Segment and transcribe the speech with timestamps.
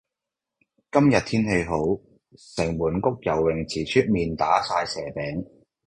[0.91, 1.77] 今日天氣好，
[2.55, 5.45] 城門谷游泳池出面打晒蛇餅。